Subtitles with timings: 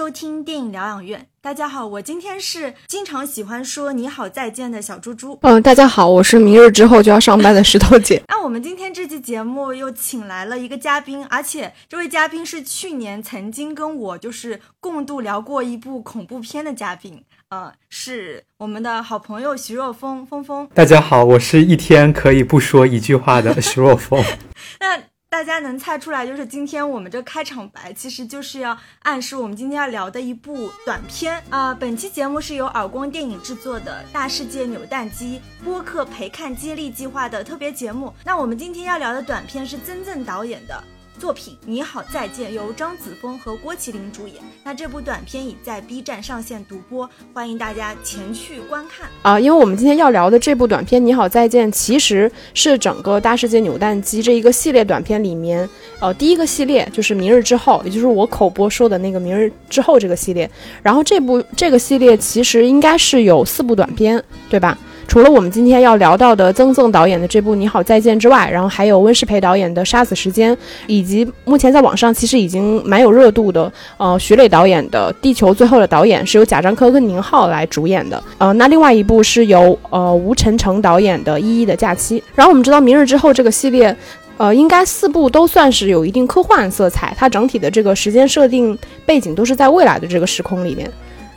[0.00, 1.26] 收听电影疗养院。
[1.42, 5.38] 大家好，我今天是经常喜欢说“你好再见”的小猪猪。
[5.42, 8.22] 嗯，大家好，我是明日之后就要上班的石头姐。
[8.32, 20.66] 那我们今天这期节目又请来了一个嘉宾，而且这位嘉宾是去年曾经跟我就是共度聊过一部恐怖片的嘉宾，呃，是我们的好朋友徐若风，峰峰。
[20.72, 24.24] 大家好，我是一天可以不说一句话的徐若风。
[24.80, 24.98] 那。
[25.30, 31.72] 大家能猜出来，就是今天我们这开场白，其实就是要暗示我们今天要聊的一部短片啊。
[31.72, 38.12] 本期节目是由耳光电影制作的《大世界扭蛋机》播客陪看接力计划的特别节目。
[38.24, 40.82] 那我们今天要聊的短片是曾曾导演的。
[41.20, 44.36] 作品《你好再见》由张子枫和郭麒麟主演。
[44.64, 49.38] 那这部短片已在 B 站上线独播，欢迎大家前去观看啊！
[49.38, 55.68] 因为我们今天要聊的这部短片《你好再见》，其实是整个大世界扭蛋机这一个系列短片里面，
[56.00, 60.50] 呃，第一个系列就是《明日之后》，也就是我口播说的那个《明日之后》这个系列。
[60.82, 64.78] 然后这部这个系列其实应该是有四部短片，对吧？
[65.10, 70.54] 除了我们今天要聊到的曾曾导演的这部《你好再见》之外，然后还有温世培导演的《杀死时间》，
[70.86, 82.20] 以及目前在网上其实已经蛮有热度的，呃，徐磊导演的《地球最后的导演》是由贾樟柯跟宁浩来主演的，呃，那另外一部是由呃吴晨成导演的《一一的假期》。
[82.36, 83.96] 然后我们知道《明日之后》这个系列，
[84.36, 90.88] 呃，应该四部都算是有一定科幻色彩，它整体的这个时间设定背景都是在未来的这个时空里面。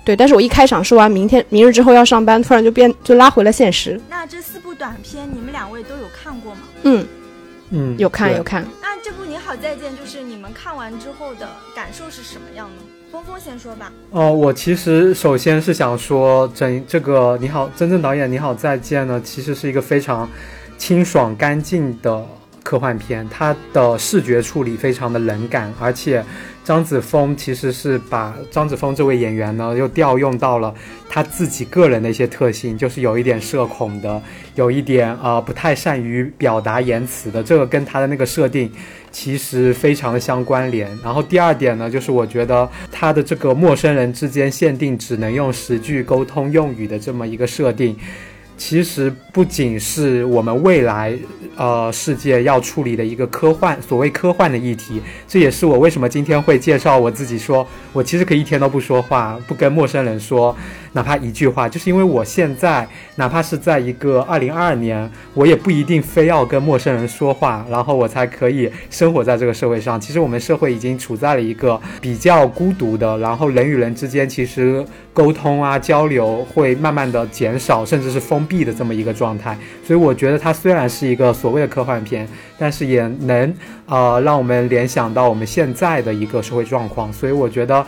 [0.05, 3.99] 对，但是我一开场说完明天明日之后要上班，突然就变就拉回了现实。
[4.09, 6.61] 那这四部短片，你们两位都有看过吗？
[6.83, 7.07] 嗯
[7.69, 8.65] 嗯，有看有看。
[8.81, 12.81] 那这部《你好再见》，就是你们看完之后的感受是什么样呢？
[13.11, 13.93] 峰峰先说吧。
[14.09, 20.29] 哦，我其实首先是想说，整这个《你好》真正导演《你好再见》呢，其实是一个非常
[20.77, 22.25] 清爽干净的
[22.61, 26.21] 科幻片，它的视觉处理非常的冷感，而且。
[26.63, 30.73] 张子枫其实是把张子枫这位演员呢，又调用到了
[31.09, 34.21] 他自己个人的一些特性，就是有一点社恐的，
[34.55, 38.71] 有一点呃不太善于表达言辞的，这个跟他的那个设定
[39.11, 40.89] 其实非常的相关联。
[41.03, 47.97] 然后第二点呢，就是我觉得他的这个陌生人之间限定只能用十句沟通用语的这么一个设定。
[48.57, 51.13] 其实不仅是我们未来，
[51.55, 60.55] 呃，世界要处理的一个科幻，所谓科幻的议题，这也是我为什么今天会介绍我自己，说我其实可以一天都不说话，不跟陌生人说。
[60.95, 69.99] 哪怕一句话，就是因为我现在，哪怕是在一个二零二二年，我也不一定非要跟陌生人说话，然后我才可以生活在这个社会上。
[69.99, 79.57] 其实我们社会已经处在了一个比较孤独的，然后人与人之间其实沟通啊、交流会慢慢的减少，甚至是封闭的这么一个状态。
[79.85, 82.27] 所以我觉得它虽然是一个所谓的科幻片，
[82.57, 83.53] 但是也能
[83.85, 87.11] 呃让我们联想到我们现在的一个社会状况。
[87.13, 87.85] 所以我觉得。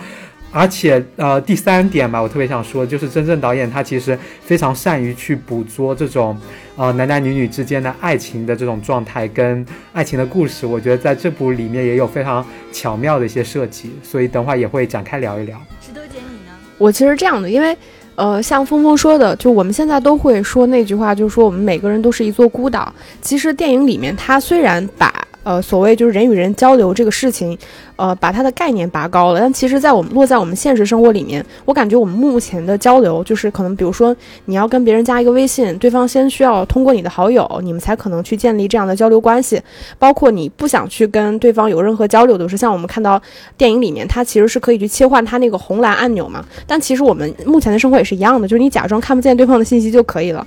[0.51, 6.39] 而且，呃，第三点吧，我特别想说，就是真正导演他其实非常善于去捕捉这种，
[6.77, 10.65] 呃，男男女女之间的爱情的这种状态跟爱情的故事。
[10.65, 15.61] 我觉得在这部里面也有非常巧妙的一些设计，所以等会儿也会展开聊一聊。
[15.81, 16.53] 石头姐，你呢？
[16.77, 17.77] 我其实这样的，因为，
[18.15, 22.93] 呃，像峰峰说的，就我们现在都会说那句话，就是说我们每个人都是一座孤岛。
[23.21, 25.13] 其实电影里面，他虽然把。
[25.45, 27.55] 呃，所谓就是人与人交流这个事情，
[27.97, 29.39] 呃，把它的概念拔高了。
[29.39, 34.13] 但其实，在我们落在我们现实生活里面，我感觉我们目前的交流，就是可能，比如说
[34.45, 39.61] 你要跟别人加一个微信，对方先需要通过你的好友，你们才可能去建立这样的交流关系。
[39.99, 43.21] 包括你不想去跟对方有任何交流的时候，像我们看到
[43.55, 46.43] 电影里面，它其实是可以去切换它那个红蓝按钮嘛。
[46.65, 50.45] 但其实我们目前的生活也是一样的，就是你假装看不见对方的信息就可以了。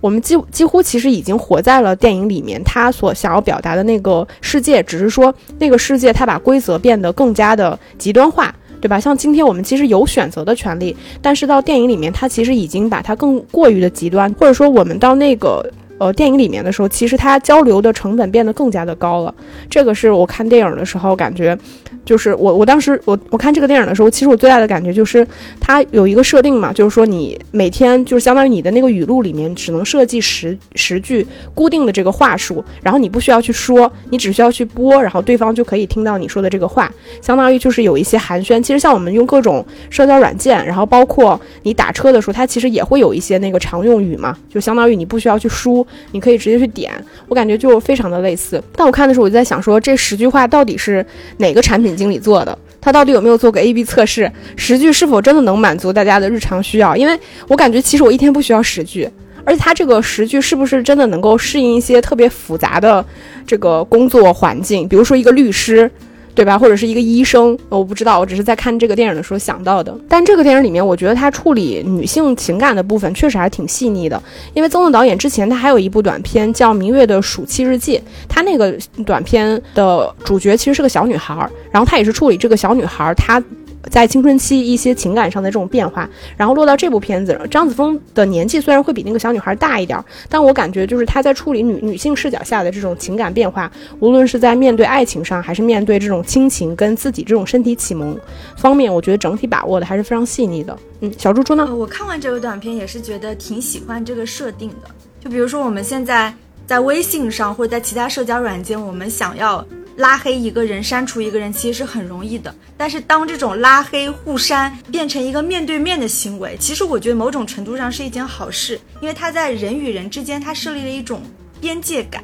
[0.00, 9.00] 我们几几乎其实已经活在了电影里面，他所想要表达的那个世界，只是说那个世界他把规则变得更加的极端化，对吧？
[9.00, 15.64] 像今天我们其实有选择的权利，但是到电影里面，他其实已经把它更过于的极端，或者说我们到那个。
[15.98, 19.34] 呃，电影里面的时候，其实它交流的成本变得更加的高了。
[19.70, 21.56] 这个是我看电影的时候感觉，
[22.04, 25.26] 就是我我当时我我看这个电影的时候，其实我最大的感觉就是
[25.58, 36.92] 它有一个设定嘛，就是说你每天就是相当于你的那个语录里面只能设计十十句固定的这个话术，然后你不需要去说，你只需要去播，然后对方就可以听到你说的这个话，
[37.22, 38.62] 相当于就是有一些寒暄。
[38.62, 45.85] 其实像我们用各种社交软件，然后包括你打车的时候，它其实也会有一些那个常用语嘛，就相当于你不需要去输。
[46.12, 46.92] 你可以直接去点，
[47.28, 48.62] 我感觉就非常的类似。
[48.74, 51.04] 但我看的时候，我就在想说，这十句话到底是
[51.38, 52.56] 哪个产品经理做的？
[52.80, 54.30] 他到底有没有做过 A/B 测试？
[54.56, 56.96] 十句是否真的能满足大家的日常需要？
[56.96, 57.18] 因为
[57.48, 59.08] 我感觉其实我一天不需要十句，
[59.44, 63.04] 而且他这个十句是不是真的能够适应一些特别复杂的
[63.46, 64.88] 这个工作环境？
[64.88, 65.90] 比如说一个律师。
[66.36, 66.58] 对吧？
[66.58, 69.92] 或者是一个医生，我不知道，我只是在看这个电影的时候想到的。
[70.06, 74.22] 但这个电影里面，我觉得他处理女性情感的部分确实还挺细腻的。
[74.52, 77.96] 因为曾曾导演之前他还有一部短片叫《明月的暑期日记》，
[78.28, 81.34] 他那个短片的主角其实是个小女孩，
[81.70, 83.42] 然后他也是处理这个小女孩她。
[83.90, 98.18] 在青春期一些情感上的这种变化，然后落到这部片子，张子枫的年纪虽然会比那个小女孩大一点，但我感觉就是她在处理女女性视角下的这种情感变化，无论是在面对爱情上，还是面对这种亲情跟自己这种身体启蒙
[98.56, 100.76] 方面，我觉得整体把握的还是非常细腻的。
[101.00, 101.74] 嗯，小猪猪呢？
[101.74, 104.90] 我看完这个短片也是觉得挺喜欢这个设定的。
[105.20, 106.32] 就比如说我们现在
[106.66, 109.64] 在微信上或者在其他社交软件，我们想要。
[109.96, 121.22] 拉黑一个人、删除一个人其实是很容易的，但是当这种拉黑互删变成一个面对面的行为，其实我觉得某种程度上是一件好事，因为它在人与人之间，它设立了一种
[121.62, 122.22] 边界感，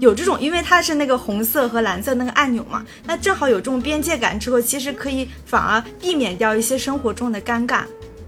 [0.00, 7.84] 有这种，因为它是那个红色和蓝色那个按钮嘛，那正好有这种边界感之后，其实可以反而避免掉一些生活中的尴尬，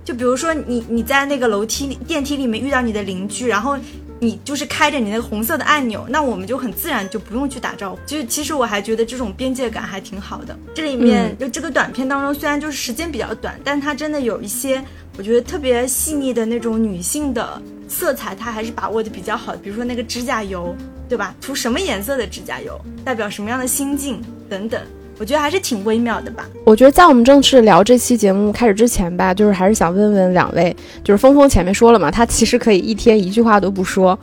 [0.06, 3.76] 就比如说你你在那个楼梯电梯里面遇到你的邻居，然后。
[4.18, 7.98] 你就是开着你那个红色的按钮，那我们就很自然就不用去打招呼。
[8.06, 10.56] 就是其实我还觉得这种边界感还挺好的。
[10.74, 14.82] 这里面就这个短片当中，虽然就是时间比较短，但它真的有一些
[15.18, 19.54] 我觉得特别细腻的那种女性的色彩，它还是把握的比较好。
[19.56, 20.74] 比如说那个指甲油，
[21.08, 21.34] 对吧？
[21.40, 24.80] 涂什么颜色的指甲油，代表什么样的心境等等。
[25.18, 26.46] 我觉得还是挺微妙的吧。
[26.64, 34.18] 我觉得在我们正式聊这期节目开始之前吧，就是还是想问问两位，就是峰峰前面说了嘛，他其实可以一天一句话都不说，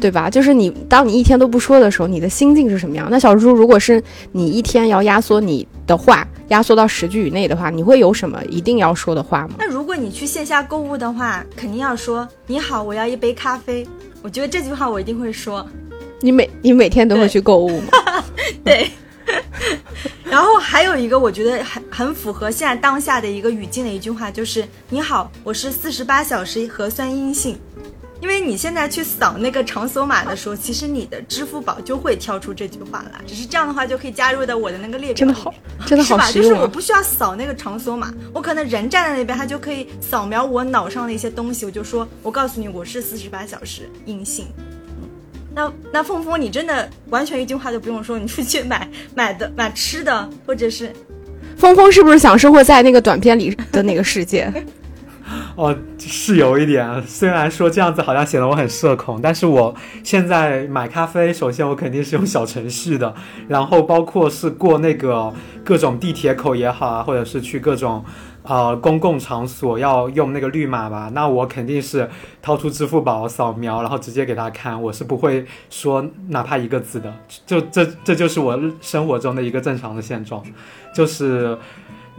[0.00, 0.28] 对吧？
[0.28, 3.08] 就是你当你一天都不说的时候，你的心境是什么样？
[3.10, 4.02] 那小猪，如果是
[4.32, 9.54] 你一天要压缩你的话，压缩到十句以内的话，你会有什么一定要说的话吗？
[9.58, 13.86] 那如果你去线下购物的话，肯定要说你好，我要一杯咖啡。
[14.20, 15.66] 我觉得这句话我一定会说。
[16.20, 17.88] 你每你每天都会去购物吗？
[18.64, 18.90] 对。
[20.24, 27.58] 然后还有一个我觉得很很符合现在当下的一个语境的一句话，就是你好，我是四十八小时核酸阴性。
[28.20, 35.14] 因为你现在去扫那个场所码的时候，其实你的支付宝就会跳出这句话来，只是这样的话就可以加入到我的那个列表。
[35.14, 35.54] 真的好，
[35.84, 36.32] 真的好是吧？
[36.32, 44.46] 就是我不需要扫那个场所码，我可能人站在那边，他就可以扫描我脑上的一些东西，我就说，我告诉你，我是四十八小时阴性。
[45.54, 50.92] 那那峰峰，你真的完全一句话都不用说，你出去买买的买吃的，或者是，
[51.56, 54.52] 峰峰是不是想生活在那个短片里的那个世界？
[55.56, 57.02] 哦，是有一点。
[57.06, 63.14] 虽然说这样子好像显得我很社恐，但是我现在买咖啡，首先我肯定是用小程序的，
[63.48, 65.32] 然后包括是过那个
[65.64, 68.04] 各种地铁口也好啊，或者是去各种。
[68.44, 71.10] 啊，公共场所要用那个绿码吧？
[71.14, 72.08] 那我肯定是
[72.42, 74.80] 掏出支付宝扫描，然后直接给他看。
[74.80, 77.12] 我是不会说哪怕一个字的。
[77.46, 80.42] 就这，这就是我生活中的一个正常的现状。
[80.94, 81.58] 就是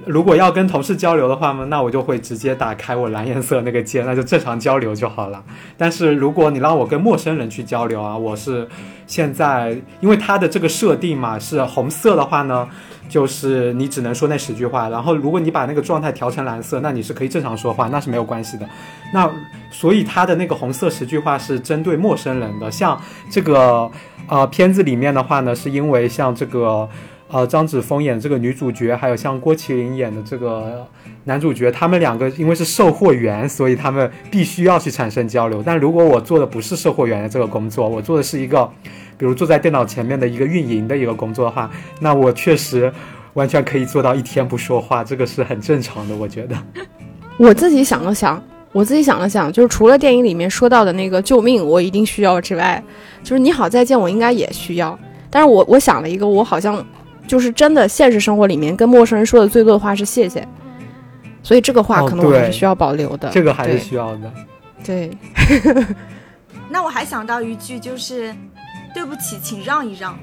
[0.06, 5.44] 如果要跟同事交流的话呢，那我就会直接打开我蓝颜色那个键，那就正常交流就好了。
[5.77, 8.68] 但是如果你让我跟陌生人去交流啊，我是
[9.07, 12.68] 现在因为它的这个设定嘛是红色的话呢。
[13.07, 18.67] 就是你只能说那十句话，然后如果你把那个状态调成蓝色，那你是可以正常说话，那是没有关系的。
[19.13, 19.29] 那
[19.70, 23.88] 所以它的那个红色十句话是针对陌生人的，像这个
[24.27, 26.89] 呃片子里面的话呢，是因为像这个
[27.27, 30.88] 呃张子枫演这个女主角，还有像郭麒麟演的这个
[31.25, 35.63] 男主角，他们两个因为是售货员，所以他们必须要去产生交流。
[35.65, 38.70] 但如果我做的不是售货员的这个工作，我做的是一个。
[39.17, 42.91] 比如坐在电脑前面的一个运营的一个工作的话，那我确实
[43.34, 46.55] 完全可以做到一天不说话，这个是很正常的，我觉得。
[47.39, 52.84] 我自己想了想，我自己想了想，就是除了电影里面说到的那个救命我一定需要之外，
[53.24, 55.00] 就是你好再见我应该也需要。
[55.29, 56.86] 但是我我想了一个，我好像
[57.27, 60.48] 就是真的现实生活里面跟陌生人说的最多的话是谢谢，
[61.44, 63.29] 所以这个话可能我还是需要保留的。
[63.29, 64.34] 这个还是需要的。
[64.84, 65.12] 对。
[66.70, 68.36] 那我还想到一句就是。
[68.96, 70.17] 对不起，请让一让，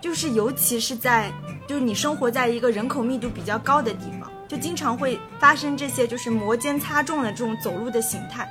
[0.00, 1.32] 就是尤其是在，
[1.66, 8.48] 就是你生活在一个人口密度比较高的地方，就经常会发生这些就是摩肩擦踵的这种走路的形态。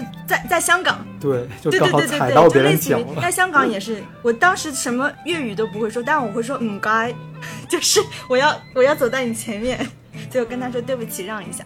[0.00, 7.14] 就在在香港，对，对对对对对，就类似于在香港也是，我当时什么粤语都不会说，但我会说嗯该，
[7.68, 9.86] 就是我要我要走在你前面，
[10.30, 11.64] 就跟他说对不起，让一下，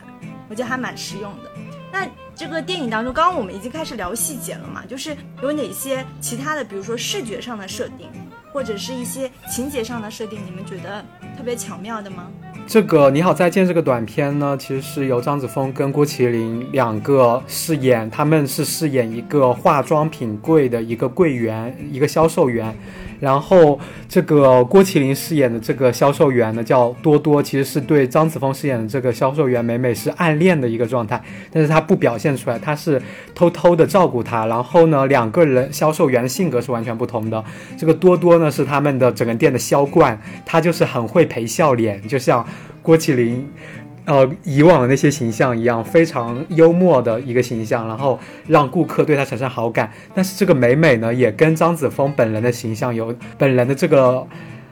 [0.48, 1.50] 我觉得还蛮实用的。
[1.92, 2.06] 那。
[2.38, 4.84] 这个电影当中，刚刚我们已经开始聊细节了嘛？
[4.88, 8.08] 就是有哪些其他的，比如说视觉上的设定，
[8.52, 11.04] 或者是一些情节上的设定，你们觉得
[11.36, 12.28] 特别巧妙的吗？
[12.68, 22.76] 这个《你好再见》这个短片呢，其实是由张子枫跟郭麒麟两个饰演，他们是饰演一个化妆品柜的一个柜员，一个销售员。
[23.20, 23.76] 然后
[24.08, 31.20] 这个郭麒麟饰演的这个销售员呢，叫多多，其实是对张子枫饰演的这个销售员美美是暗恋的一个状态，
[31.50, 33.02] 但是他不表现出来，他是
[33.34, 34.46] 偷偷的照顾她。
[34.46, 37.42] 然后呢，两个人销售员的性格是完全不同的。
[37.76, 42.46] 这个多多呢是他们的整个店的销冠，他就是很会陪笑脸，就像
[42.82, 43.48] 郭麒麟。
[44.04, 49.92] 呃，以往的那些形象一样，非常幽默的一个形象，然后让顾客对他产生好感。
[50.14, 54.26] 但是这个美美呢，也跟张子枫本人的形象有本人的这个。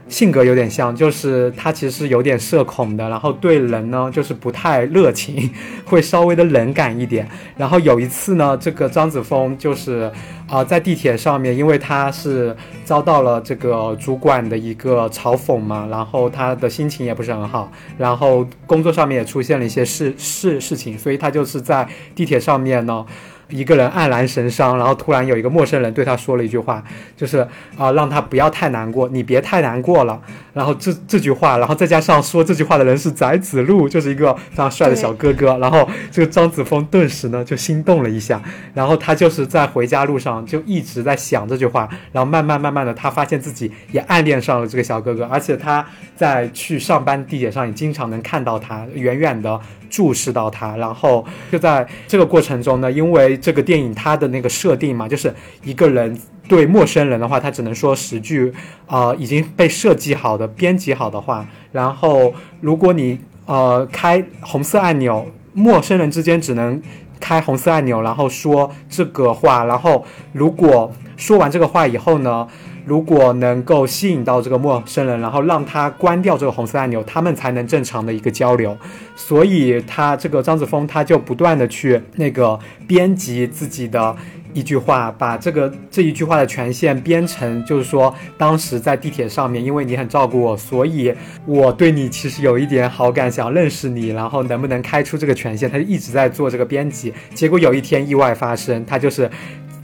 [0.09, 5.51] 性格有点像，就是他其实是有点社恐的，然后对人呢就是不太热情，
[5.85, 7.29] 会稍微的冷感一点。
[7.57, 10.11] 然后有一次呢，这个张子枫就是
[10.49, 23.05] 啊在地铁上面，因为他是遭到了这个主管的一个嘲讽嘛，然后他的心情也不是很好，然后工作上面也出现了一些事事事情，所以他就是在地铁上面呢。
[23.49, 26.83] 一个人黯然神伤，然后突然有一个陌生人对他说了一句话，
[27.17, 30.21] 就是啊，让他不要太难过，你别太难过了。
[30.53, 35.57] 然后这这句话，然后再加上说这句话的人是翟子路，就是一个非常帅的小哥哥。
[35.59, 38.43] 然后这个张子枫顿时呢就心动了一下，
[38.75, 45.87] 然后他就是在回家路上就一直在想这句话，然后慢慢慢慢的他发现自己也暗恋上了这个小哥哥，而且他
[46.17, 49.61] 在去上班地铁上也经常能看到他，远远的
[49.91, 50.75] 注视到他。
[50.77, 56.19] 然后就在这个过程中呢，因为这个电影它的那个设定嘛，就是一个人。
[56.49, 58.53] 对陌生人的话，他只能说十句，
[58.87, 61.45] 呃，已经被设计好的、编辑好的话。
[61.73, 66.81] 然后，如果你呃开红色按钮，陌生人之间只能
[67.19, 69.65] 开红色按钮，然后说这个话。
[69.65, 72.47] 然后，如果说完这个话以后呢，
[72.87, 78.75] 如果能够吸引到这个陌生人，然后让他关掉这个红色按钮，他们才能正常的一个交流。
[79.15, 84.17] 所以，他这个张子枫他就不断的去那个编辑自己的。
[84.55, 91.13] 一句话，把这个这一句话的权限编成，就是说，当时在地铁上面，因为你很照顾我，所以
[91.45, 95.69] 我对你其实有一点好感，想认识你，然后能不能开出这个权限？
[95.69, 99.31] 他就一直在做这个编辑，结果有一天意外发生，他就是，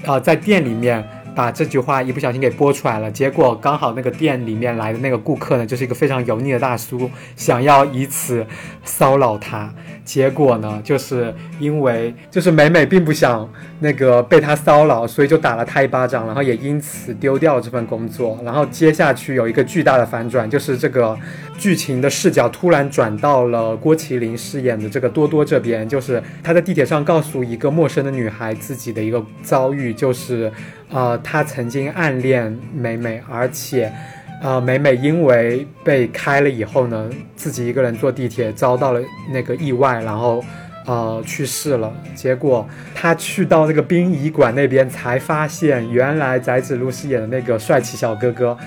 [0.06, 1.06] 呃，在店里面。
[1.34, 8.46] 把这句话一不小心给播出来了，结果刚好那个店里面来的那个顾客呢，就是一个非常油腻的大叔，想要以此
[8.84, 9.72] 骚扰他。
[10.04, 13.48] 结果呢，就是因为就是美美并不想
[13.80, 18.38] 那个被他骚扰，所以就打了他一巴掌，然后也因此丢掉这份工作。
[18.44, 21.16] 然后接下去有一个巨大的反转，就是这个
[21.56, 30.50] 剧情的视角突然转到了郭麒麟饰演的这个多多这边，就是他在地铁上告诉一个陌生的女孩自己的一个遭遇，就是。
[30.94, 33.90] 呃，他曾经暗恋美美，而且，
[34.42, 39.00] 呃，美美因为被开了以后呢，自己一个人坐地铁遭到了
[39.32, 40.44] 那个意外，然后，
[40.84, 41.92] 呃，去世了。
[42.16, 48.58] 结果他去到那个殡仪馆那边，才发现原来翟子路饰演的那个帅气小哥哥，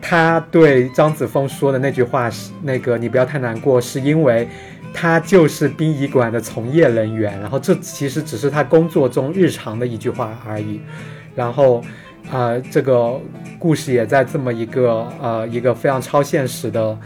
[0.00, 4.48] 他对张子枫说的那句话是那个你不要太难过，是因为
[4.94, 10.80] 他就是殡仪馆的从业人员，然后这其实只是他工作中日常的一句话而已。
[11.34, 11.84] 然后，
[12.30, 13.18] 啊，这个
[13.58, 16.96] 故事也在这么一个呃一个非常超现实的。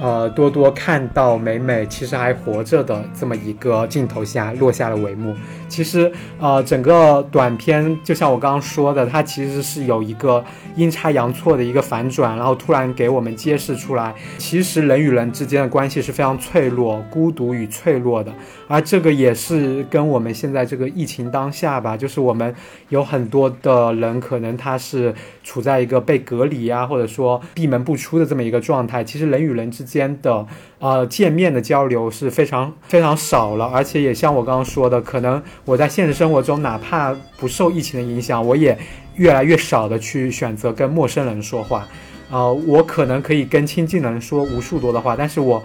[0.00, 5.36] 呃，多多看到美美其实还活着的这么一个镜头下落下了帷幕。
[5.68, 18.32] 其实，呃，整个短片就像我刚刚说的，它其实是有一个阴差阳错的一个反转，然后突然给我们揭示出来，其实人与人之间的关系是非常脆弱、孤独与脆弱的。
[18.66, 22.52] 而这个也是跟我们现在这个疫情当下吧，就是我们
[22.88, 25.14] 有很多的人可能他是
[25.44, 29.04] 处在一个被隔离啊，或者说闭门不出的这么一个状态。
[29.04, 30.46] 其实人与人之间的
[30.78, 38.78] 呃见面的交流是非常非常少了，而且也像我刚刚说的，可能我在现实生活中哪怕不受疫情的影响，我也
[39.16, 41.86] 越来越少的去选择跟陌生人说话。
[42.30, 45.60] 呃，我可能可以跟亲近的人说无数多的话，但是我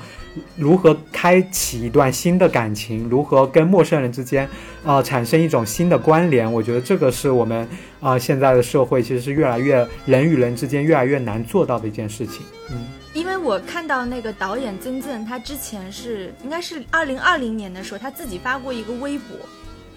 [0.57, 4.49] 如何开启一段新的感情，如何跟陌生人之间
[4.83, 7.69] 啊产生一种新的关联，我觉得这个是我们
[8.01, 12.41] 啊现在的社会其实是越来越人与人之间越来越难做到的一件事情。
[12.71, 13.04] 嗯。
[13.15, 19.37] 因为我看到那个导演曾曾，他之前是应该是二零二零年的时候，他自己发过一个微博。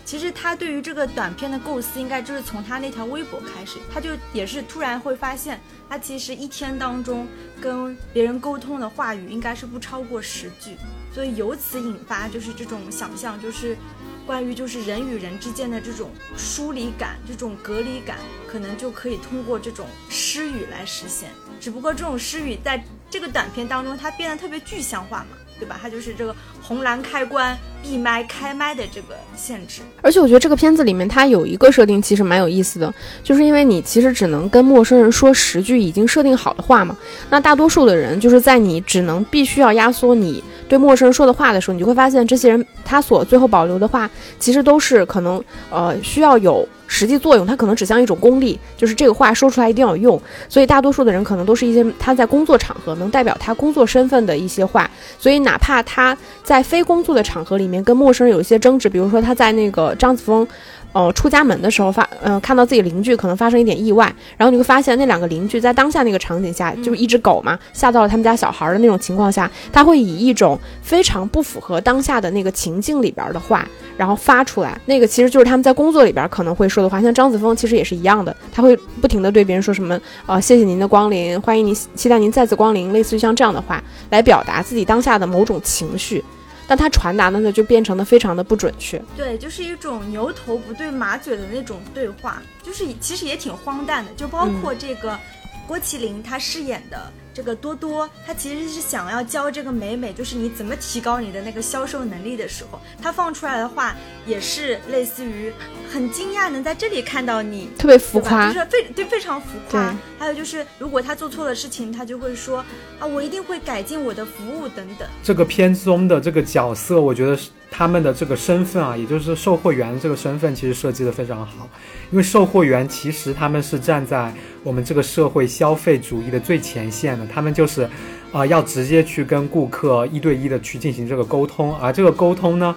[0.04, 3.80] 其实他对于这个短片的构思，应该就是从他那条微博开始。
[3.92, 7.26] 他就也是突然会发现，他其实一天当中
[7.60, 10.76] 跟别人沟通的话语应该是不超过十句。
[11.12, 13.76] 所以由此引发就是这种想象，就是
[14.24, 21.30] 关于就是人与人之间的这种疏离感、这种隔离感，可能就可以通过这种诗语来实现。
[21.60, 25.78] 只不过这种诗语在这个短片当中，它变得特别具象化嘛，对吧？
[25.80, 29.80] 它就是这个红蓝开关、闭麦、开麦的这个限制。
[30.02, 32.92] 而且我觉得这个片子里面它有一个设定其实蛮有意思的，
[33.24, 36.96] 就是因为你其实只能跟陌生人说十句已经设定好的话嘛。
[37.30, 46.68] 那大多数的人就是在你只能必须要压缩你对陌生人说的话的时候，你就会发现这些人他所最后保留的话，其实都是可能呃需要有。
[46.88, 50.20] 实际作用，它可能指向一种功利，就是这个话说出来一定要用。
[50.48, 54.90] 所以大多数的人可能都是一些他在工作场合能代表他工作身份的一些话。
[55.18, 60.48] 所以哪怕他在非工作的场合里面跟陌生人有一些争执，比如说他在那个张子枫。
[60.92, 74.80] 呃，出家门的时候发，呃，看到自己邻居可能发生一点意外，然后你会发现那两个邻居在当下那个场景下，就是一只狗嘛，吓到了他们家小孩的那种情况下，他会以一种非常不符合当下的那个情境里边的话，然后发出来。
[74.86, 86.24] 那个其实就是他们在工作里边可能会说的话，像张子枫其实也是一样的，他会不停的对别人说什么，呃，谢谢您的光临，欢迎您，期待您再次光临，类似于像这样的话来表达自己当下的某种情绪。
[86.68, 89.02] 但他传达的呢，就变成了非常的不准确。
[89.16, 94.12] 对，就是一种牛头不对马嘴的那种对话，就是其实也挺荒诞的。
[94.12, 95.18] 就包括这个
[95.66, 97.10] 郭麒麟他饰演的。
[97.38, 103.94] 这个多多，他其实是想要教这个美美，就是你怎么提高你的那个销售能力的时候，他放出来的话
[104.26, 105.52] 也是类似于
[105.88, 109.94] 很惊讶能在这里看到你，特别浮夸，就是非对非常浮夸。
[110.18, 112.58] 还有就是，如果他做错了事情，他就会说
[112.98, 115.08] 啊，我一定会改进我的服务等等。
[115.22, 121.68] 这个片中的这个角色，我觉得是他们的这个身份啊，也就是售货员这个身份，其实设计的非常好。
[122.10, 124.32] 因为售货员其实他们是站在
[124.62, 127.26] 我们这个社会消费主义的最前线的。
[127.26, 127.88] 他们就是，
[128.32, 132.74] 啊，要直接去跟顾客一对一的去进行这个沟通，而这个沟通呢，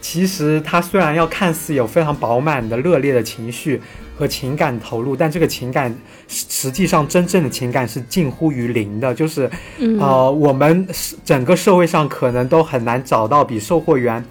[0.00, 3.80] 其实他虽然要看似有非常饱满的热烈的情绪
[4.22, 5.92] 和情感投入，但这个情感
[6.28, 9.50] 实际上真正的情感是近乎于零的，就是，
[9.98, 10.86] 呃，我们
[11.24, 14.24] 整个社会上可能都很难找到比售货员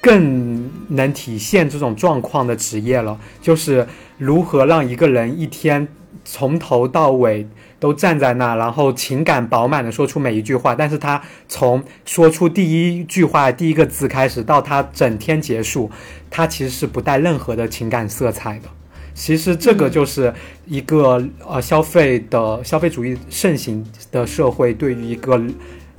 [0.00, 3.86] 更能体现这种状况的职业了，就是
[4.18, 5.86] 如何让一个人一天
[6.24, 7.46] 从头到尾。
[7.82, 15.90] 都站在那，然后情感饱满的说出每一句话，但是他从说出第一句话第一个字开始，到他整天结束，
[16.30, 18.68] 他其实是不带任何的情感色彩的。
[19.14, 20.32] 其实这个就是
[20.66, 25.40] 一个呃消费的消费主义盛行的社会对于一个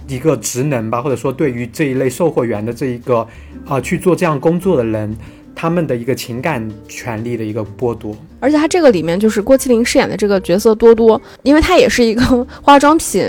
[0.07, 3.27] 一个职能吧，或者说对于这一类售货员的这一个
[3.65, 5.15] 啊去做这样工作的人。
[5.55, 12.23] 他们的一个情感权利的一个剥夺，而且他这个里面就是郭麒麟饰演的这个角色多多，因为他也是一个
[12.59, 13.23] 化妆品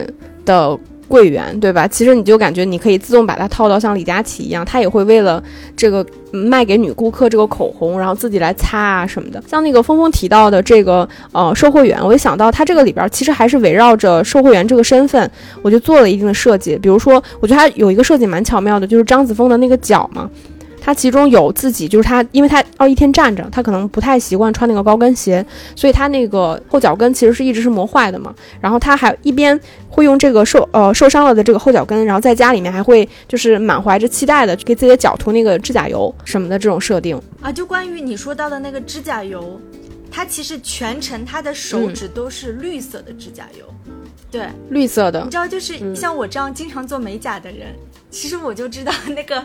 [0.47, 0.77] 的
[1.15, 1.87] 会员，对吧？
[1.87, 5.41] 其实你就感觉你可以自动把它套到像李佳琦一样，他也会为了
[5.77, 9.41] 这个卖给女顾客这个口红，然后自己来擦啊什么的。
[9.47, 15.31] 像那个峰峰提到的这个呃售货员，我一想到他这个里边其实还是围绕着售货员这个身份，
[15.63, 16.77] 我就做了一定的设计。
[16.79, 20.29] 比如说，我觉得他有一个设计蛮巧妙的，就是张子枫的那个脚嘛。
[20.85, 25.45] 他其中有自己，就是他，因为他要一天站着，他可能不太习惯穿那个高跟鞋，
[25.75, 28.35] 所以他那个后脚跟其实是一直是磨坏的嘛。
[28.61, 37.51] 然后他还一边会用这个受呃受伤了的这个后脚跟，然后在家里面还会就是满怀着期待的给自己的脚涂那个指甲油什么的这种设定啊。
[37.51, 39.59] 就关于你说到的那个指甲油，
[40.11, 43.65] 他其实全程他的手指都是绿色的指甲油，
[44.31, 45.21] 对，绿色的。
[45.25, 47.75] 你知道，就是像我这样经常做美甲的人。
[48.11, 49.45] 其实我就知道那个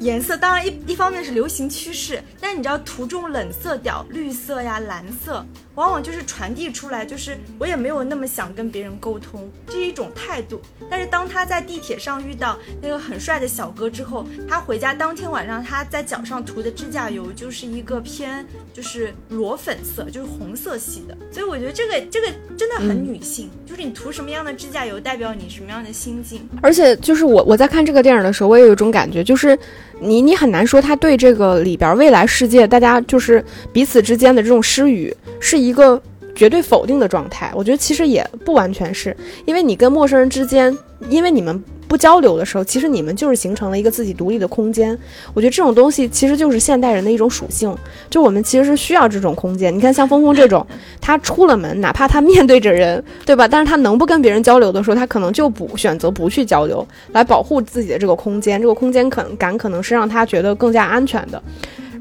[0.00, 10.60] 颜色，当然一一方面是流行趋势，但你知道涂中冷色调，绿色呀、蓝色，往往就是传递出来，就是我也没有那么想跟别人沟通，这是一种态度。
[10.90, 21.16] 但是当他在地铁上遇到那个很帅的小哥之后，他回家当天晚上他在脚上涂的指甲油就是一个偏就是裸粉色，就是红色系的。
[21.30, 26.48] 所以我觉得这个这个真的很女性，就是你涂什么样的指甲油，代表你什么样的心境。
[26.62, 27.98] 而且就是我我在看这个。
[27.98, 29.58] 电影的时候，我也有一种感觉，就是
[30.00, 36.00] 你你很难说他对这个里边未来世界，大家就是彼此之间的这种失语，是一个
[36.38, 37.50] 绝对否定的状态。
[37.52, 40.76] 我觉得其实也不完全是，因为你跟陌生人之间，
[41.10, 41.62] 因为你们。
[41.88, 44.96] 不交流的时候，其实你们就是形成了一个自己独立的空间。
[45.32, 47.74] 我觉得这种东西其实就是现代人的一种属性，
[48.10, 49.74] 就我们其实是需要这种空间。
[49.74, 50.66] 你看，像峰峰这种，
[51.00, 53.48] 他出了门，哪怕他面对着人，对吧？
[53.48, 58.60] 但是他能不跟别人交流的时候，他可能就不选择不去交流，来保护自己的这个空间。
[58.60, 61.42] 这个空间可能感可能是让他觉得更加安全的。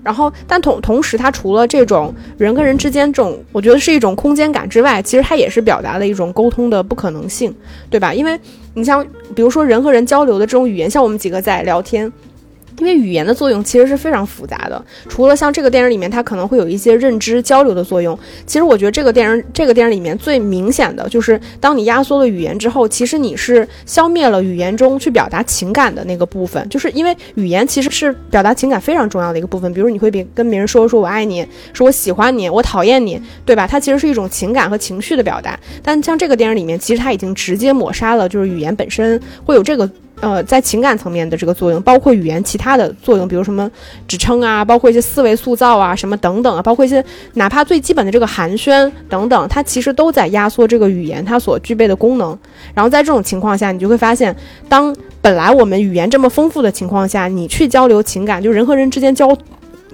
[0.07, 7.53] 然后，但同同时，它除了这种人跟人之间这种，我觉得是一种空间感之外，其实它也是表达了一种沟通的不可能性，
[7.89, 8.13] 对吧？
[8.13, 8.39] 因为
[8.73, 12.09] 你像，比如说人和人交流的这种语言，像我们几个在聊天，
[12.79, 18.17] 因为语言的作用其实是非常复杂的，除了像这个电影里面，它可能会有一些认知交流的作用。
[18.45, 26.67] 其实我觉得这个电影这个电影里面最明显的就是，当你压缩了语言之后，其实你是消灭了语言中去表达情感的那个部分。
[26.69, 29.73] 就是因为语言其实是表达情感非常重要的一个部分。
[29.73, 33.65] 比如你会别跟别人说说我爱你，说我喜欢你，我讨厌你，对吧？
[33.65, 35.59] 它其实是一种情感和情绪的表达。
[35.81, 39.89] 但像这个电影里面，其实它已经直接抹杀了，就是语言本身会有这个。
[40.19, 43.69] 呃，在情感层面的这个作用，包括语言其他的作用，比如什么
[44.07, 47.03] 指称啊，包括一些思维塑造啊，什么等等啊，包括一些
[47.33, 52.37] 哪怕最基本的这个寒暄等等，它其实都在压缩这个语言它所具备的功能。
[52.73, 54.35] 然后在这种情况下，你就会发现，
[54.67, 59.37] 当本来我们语言这么丰富的情况下，你去交流情感，就人和人之间交。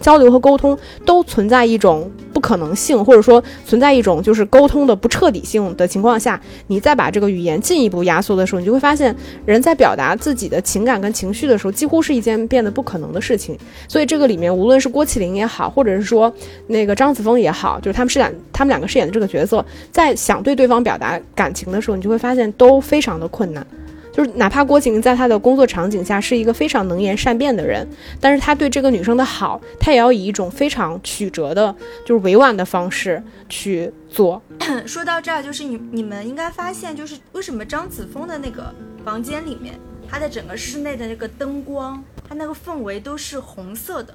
[0.01, 13.57] 交流和沟通都存在一种不可能性，或者说存在一种就是沟通的不彻底性的情况下，你再把这个语言进一步压缩的时候，你就会发现，人在表达自己的情感跟情绪的时候，几乎是一件变得不可能的事情。
[13.87, 16.33] 所以这个里面，无论是郭麒麟也好，或者是说
[16.67, 23.65] 那个张子枫也好，就是他们饰演他们两个饰演的这个角色，在想对对方表达感情的时候，你就会发现都非常的困难。
[24.13, 27.85] 就是哪怕郭麒麟在他的工作场景下是一个非常能言善辩的人，
[28.21, 34.39] 但是他对这个女生的好，他也要以一种非常曲折的，就是委婉的方式去做。
[34.85, 38.71] 说到这儿，就是你你们应该发现，就是为什么张子枫的那个
[39.03, 44.13] 房间里面，他的整个室内的那个灯光，他那个氛围都是红色的。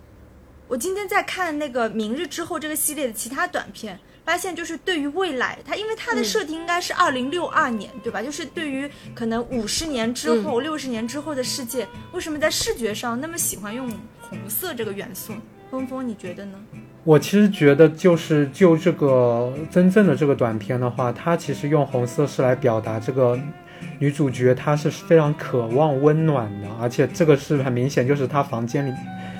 [0.68, 3.98] 我今天在看那个《明日之后》这个系列的其他短片。
[4.28, 8.22] 发现就是对于未来，它因为它的设定应该是二零六二年，对吧？
[8.22, 15.32] 就是对于可能五十年之后、六十年之后的世界，为什么在视觉上那么喜欢用红色这个元素？
[15.70, 16.58] 峰峰，你觉得呢？
[17.04, 23.40] 我其实觉得，就是就这个真正的这个短片的话，它其实用红色是来表达这个
[23.98, 28.92] 女主角她是非常渴望温暖的，而且这个是很明显，就是她房间里。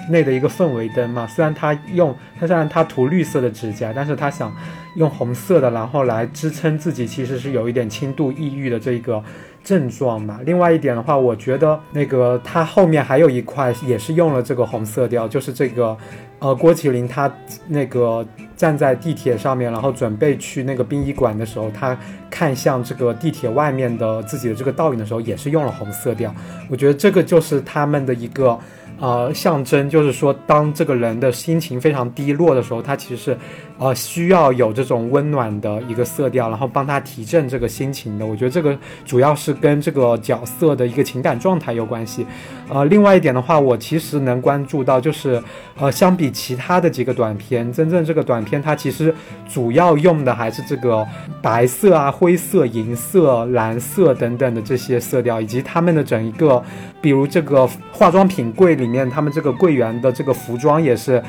[0.08, 4.54] 内的一个氛围灯嘛，虽然他用他虽然他涂绿色的指甲，但是他想
[4.96, 9.22] 用红色的，然后来支撑自己，其实是有一点轻度抑郁的这个
[9.62, 10.40] 症状嘛。
[10.44, 15.96] 另外一点的话，我觉得那个他后面还有一块也是用了这个红色调，就是这个
[16.38, 17.30] 呃郭麒麟他
[17.66, 21.96] 那个站在地铁上面，然后准备去那个殡仪馆的时候，他
[22.30, 26.34] 看向这个地铁外面的自己的这个倒影的时候，也是用了红色调。
[26.68, 28.58] 我觉得这个就是他们的一个。
[29.00, 33.38] 呃，象征就是说，当这个人的心情非常低落的时候，他其实是，
[33.78, 38.26] 呃，需要有这种温暖的一个色调，然后帮他提振这个心情的。
[38.26, 42.26] 我觉得这个主要是跟这个角色的一个情感状态有关系。
[42.68, 45.40] 呃，另外一点的话，我其实能关注到，就是
[45.78, 49.14] 呃，相比其他的几个短片，真正这个短片它其实
[49.48, 51.06] 主要用的还是这个
[51.40, 56.60] 白色啊、灰色、银色、蓝色等等的这些色调，以及他们的整一个，
[57.00, 58.88] 比如这个化妆品柜里。
[58.88, 61.22] 面他们这个柜员的这个服装也是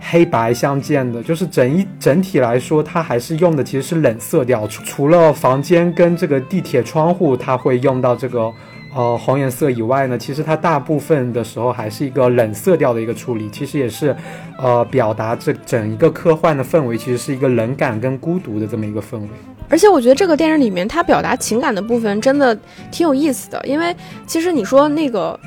[0.00, 8.50] 黑白相间的，就是整一整体来说，它还是用的其实是冷色调，除除了房间跟这个地铁窗户，它会用到这个
[8.94, 14.16] 呃红颜色以外呢，其实它大部分的时候还是一个冷色调的一个处理，其实也是
[14.58, 19.28] 呃表达这整一个科幻的氛围，其实是一个冷感跟孤独的这么一个氛围。
[19.68, 22.58] 而且我觉得这个电影里面它表达情感的部分真的
[22.90, 23.94] 挺有意思的，因为
[24.26, 25.38] 其实你说那个。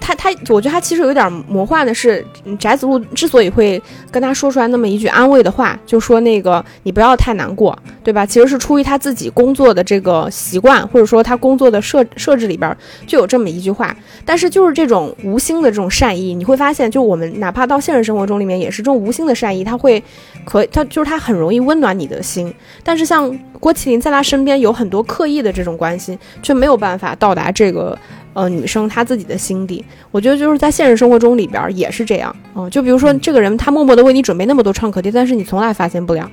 [0.00, 2.24] 他他，我觉得他其实有点魔幻的是，
[2.58, 8.26] 翟子路之所以会跟他说出来那么一句安慰的话，就说那个你不要太难过，对吧？
[8.26, 13.96] 其实是出于他自己工作的这个习惯，或者说他工作的设设置里边就有这么一句话。
[14.24, 20.02] 但是就是这种无心的这种善意，你会发现，就我们哪怕到现实生活中里面也是这种无心的善意，他会
[20.44, 22.52] 可他就是他很容易温暖你的心。
[22.84, 27.98] 但是像郭麒麟在他身边有很多刻意的这种关心，却没有办法到达这个。
[28.34, 32.34] 呃，女生她自己的心底，我觉得就是在现实生活中里边也是这样。
[32.54, 36.30] 嗯，就比如说这个人，他默默的为你准备那么多创可贴，但是你从来发现不了，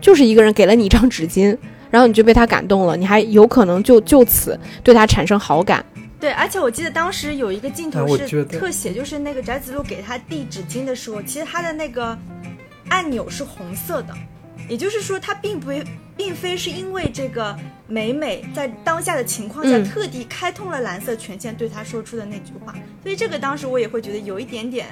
[0.00, 1.56] 就是一个人给了你一张纸巾，
[1.90, 5.84] 然后你就被他感动了，你还有可能就就此对他产生好感。
[6.20, 12.18] 对，而且我记得当时有一个镜头是特写，就是那个翟子路给他递纸巾的时候，其实他的那个
[12.88, 14.12] 按钮是红色的，
[14.68, 15.70] 也就是说他并不。
[16.18, 24.86] 并非是因为这个美美在当下的情况下特地开通了蓝色权限对他说出的那句话，所以这个当时我也会觉得有一点点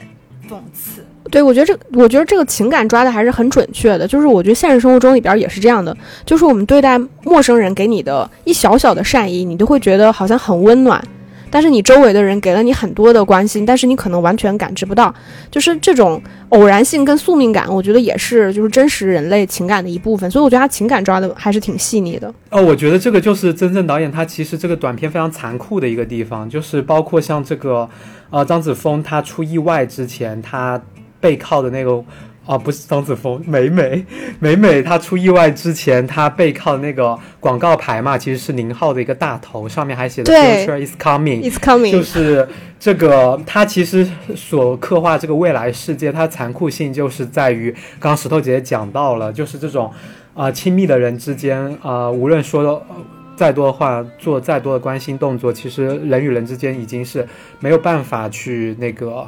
[0.48, 1.04] 讽刺。
[1.28, 11.04] 对，我觉得这我觉得这个情感抓的还是很准确的，就是我觉得现实生活中里边也是这样的，就是我们对待陌生人给你的一小小的善意，你都会觉得好像很温暖。
[11.50, 15.14] 但是你周围的人给了你很多的关心，但是你可能完全感知不到，
[15.50, 20.30] 就是这种偶然性跟宿命感，我觉得也是就是真实人类情感的一部分。
[20.30, 22.32] 所以我觉得他情感抓的还是挺细腻的。
[22.50, 27.88] 哦，我觉得这个就是真正导演他其实这个短片非常残酷的一个地方，就是包括像这个
[28.30, 30.80] 呃张子枫他出意外之前，他
[31.20, 32.04] 背靠的那个。
[32.46, 34.06] 啊，不是张子枫，美美，
[34.38, 44.06] 美美，她出意外之前，她背靠那个广告牌嘛，其实是宁浩的一个大头，上面还写的 “Future is coming”，It's coming，就是这个，它其实
[44.36, 49.92] 所刻画这个未来世界，它残酷性就是在于，刚刚石头姐姐讲到了，就是这种，
[50.32, 52.80] 啊，亲密的人之间，啊，无论说
[53.34, 57.26] 再多的话，做再多的关心动作，其实人与人之间已经是
[57.58, 59.26] 没有办法去那个。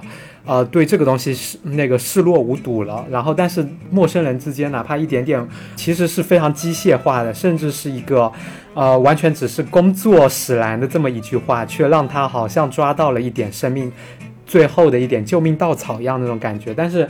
[0.48, 3.04] 呃，对这个东西是那个视若无睹了。
[3.10, 8.32] 然后，但是陌生人之间，哪怕一点点，其实是非常机械化的，甚至是一个，
[8.72, 13.92] 呃，完全只是工作使然的这么一句话，却让他好像抓到了一点生命
[14.46, 16.72] 最后的一点救命稻草一样那种感觉。
[16.72, 17.06] 但是，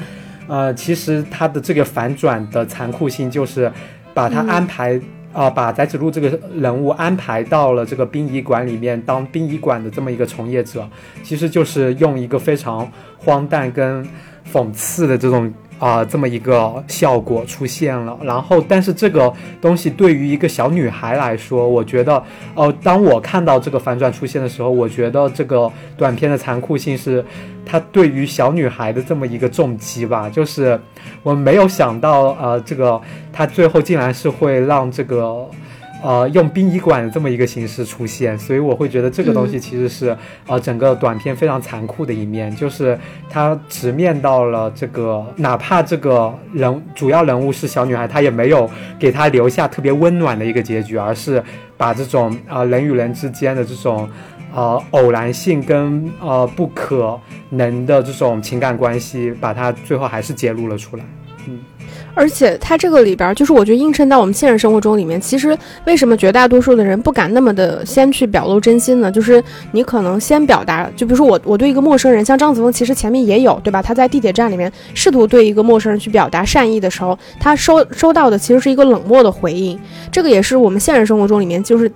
[0.48, 3.72] 呃，其实他的这个反转的残酷性，就是
[4.12, 5.00] 把他安排。
[5.32, 10.88] 啊，把翟子路这个人物安排到了这个殡仪馆里面当殡仪馆的这么一个从业者，
[11.22, 14.06] 其实就是用一个非常荒诞跟
[14.50, 18.18] 讽刺的这种啊这么一个效果出现了。
[18.22, 22.22] 然后，但是这个东西对于一个小女孩来说，我觉得，
[22.54, 27.24] 哦，当我看到这个反转出现的时候，我觉得这个短片的残酷性是
[27.64, 30.78] 它对于小女孩的这么一个重击吧，就是。
[31.22, 33.00] 我没有想到，呃，这个
[33.32, 35.46] 它最后竟然是会让这个，
[36.02, 51.42] 呃，用殡仪馆的这么一个形式出现，所以我会觉得这个东西其实是，呃，整个短片非常残酷的一面，就是他直面到了这个，哪怕这个人主要人物是小女孩，她也没有给她留下特别温暖的一个结局，而是
[51.76, 54.08] 把这种啊人与人之间的这种。
[54.54, 61.04] 呃，偶然性跟呃不可能的这种情感关系，把它最后还是揭露了出来。
[62.14, 69.10] 而且它这个里边，就是我觉得映衬到我们现实生活中里面，其实为什么绝大多数的人不敢那么的先去表露真心呢？
[69.10, 69.42] 就是
[69.72, 73.80] 你可能先表达，就比如说我，我对一个陌生人，像张子枫，其实前面也有，对吧？
[73.80, 79.78] 他在地铁站里面试图对一个陌生人去表达善意的时候，他收收到的其实是一个冷漠的回应。
[80.10, 81.90] 这个也是我们现实生活中里面就是。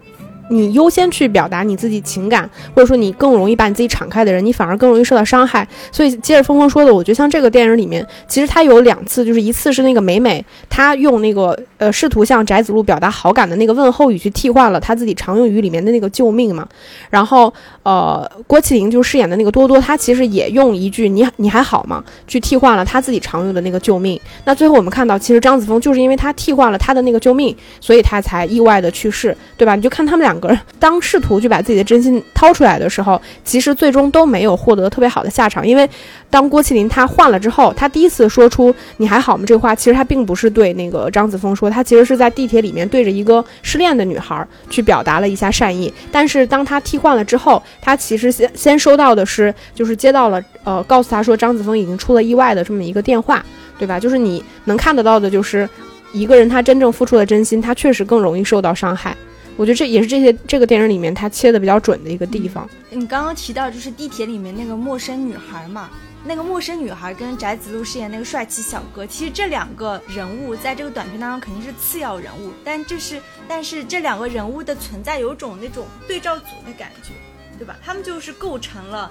[0.52, 5.66] 你优先去表达你自己情感，或者说你更容易把你自己敞开的人，你反而更容易受到伤害。
[5.90, 16.68] 所以接着峰峰说的，我觉得像这个电影里面，其实他有两次，就是一次是那个美美，她用那个呃试图向翟子路表达好感的那个问候语，去替换了他自己常用语里面的那个救命嘛。
[17.08, 24.20] 然后呃郭麒麟就饰演的那个多多，他其实也用一句你你还好吗，去替换了他自己常用的那个救命。
[24.44, 29.74] 那最后我们看到，其实张子枫就是因为他替换了他的那个救命，所以他才意外的去世，对吧？
[29.74, 30.59] 你就看他们两个个。
[30.78, 35.66] 当试图去把自己的真心掏出来的时候，其实最终都没有获得特别好的下场。
[35.66, 35.88] 因为
[36.28, 45.92] 当郭麒麟他换了之后，他第一次说出“你还好吗”这话，其实他并不是对那个张子枫说，他其实是在地铁里面对着一个失恋的女孩去表达了一下善意。
[46.11, 53.44] 但是当他替换了之后，他其实先先收到的是，就是接到了呃告诉他说张子枫已经出了意外的这么一个电话，
[53.78, 54.00] 对吧？
[54.00, 55.68] 就是你能看得到的，就是
[56.12, 59.16] 一个人他真正付出了真心，他确实更容易受到伤害。
[59.56, 62.68] 我觉得这也是这些这个电影里面他切的比较准的一个地方。
[62.90, 65.90] 你刚刚提到就是地铁里面那个陌生女孩嘛，
[66.24, 77.12] 那个陌生女孩跟翟子路饰演那个帅气小哥，其实这两个人物在这个短片当中肯定是次要人物，但就是但是这两个人物的存在有种那种对照组的感觉，
[77.58, 77.76] 对吧？
[77.84, 79.10] 他们就是构成了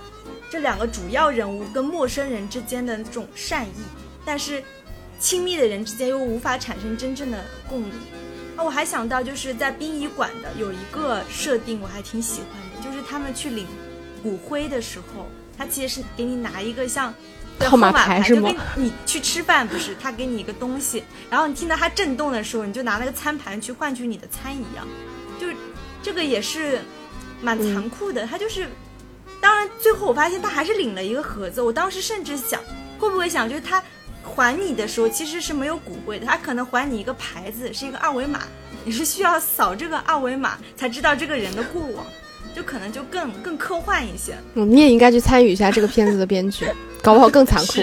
[0.50, 3.84] 这两个主要人物跟陌生人之间的那种善意，
[4.26, 4.64] 但是
[5.20, 7.92] 亲密的人之间又无法产生真正的共鸣。
[8.64, 13.66] 我还想到，就是在殡仪馆的有一个设定，我还挺喜欢的，就是他们去领
[14.22, 17.14] 骨灰的时候，他其实是给你拿一个像
[17.60, 24.88] 号码牌，就跟你去吃饭不是，他给你一个东西，然后你听到它震动的时候，你就拿那个餐盘去换取你的餐一样，
[25.40, 25.48] 就
[26.04, 26.80] 这个也是
[27.42, 28.26] 蛮残酷的。
[28.26, 28.68] 他就是，
[29.40, 32.62] 当然最后我发现他还是领了一个盒子，我当时甚至想，
[33.00, 33.84] 会不会想就是他。
[34.24, 38.42] 还你的时候其实是没有骨灰的，他可能还你一个牌子，是一个二维码，
[38.86, 42.06] 你是需要扫这个二维码才知道这个人的过往，
[42.56, 44.34] 就可能就更更科幻一些。
[44.56, 46.66] 嗯，你也应该去参与一下这个片子的编剧，
[47.02, 47.82] 搞不好更残酷。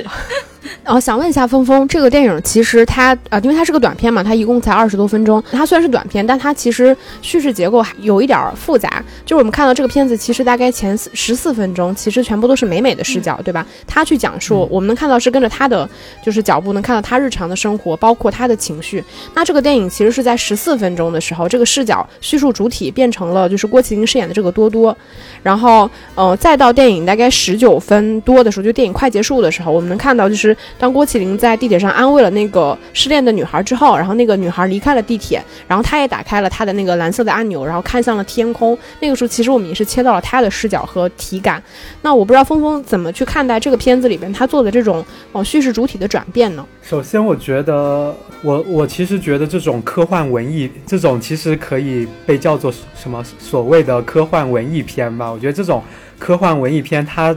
[0.85, 5.43] 哦， 想问一下峰峰，这个电影其实它啊，因为它是个短片嘛，它一共才二十多分钟。
[5.51, 9.03] 它虽然是短片，但它其实叙事结构还有一点复杂。
[9.25, 13.67] 就是我们看到这个片子，其实大概前十四分钟，其实全部都是美美的视角，对吧？
[13.87, 15.89] 他去讲述，我们能看到是跟着他的
[16.23, 19.03] 就是脚步，能看到他日常的生活，包括他的情绪。
[19.35, 24.97] 那这个电影其实是在十四分钟的时候，这个视角叙述主体变成了就是郭麒麟饰演的这个多多。
[25.41, 38.77] 然后，呃，再到电影大概十九分多的时候，就电影快结束的时候，我们能看到就是当郭麒麟在地铁上安慰了那个失恋的女孩之后，然后那个女孩离开了地铁，然后他也打开了他的那个蓝色的按钮，然后看向了天空。
[38.99, 41.63] 那个时候，其实我们也是切到了他的视角和体感。
[42.03, 46.67] 那我不知道峰峰怎么去看待这个片子里边他做的这种哦叙事主体的转变呢？
[46.83, 55.31] 首先，我觉得我我其实觉得这种科幻文艺这种其实可以被叫做什么所谓的科幻文艺片吧。
[55.31, 55.83] 我觉得这种
[56.19, 57.37] 科幻文艺片它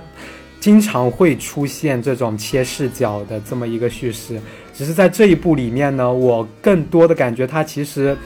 [0.59, 4.39] 经常会出现这种切视角的这么一个叙事，
[4.73, 8.17] 只是在这一部里面呢，我更多的感觉它其实。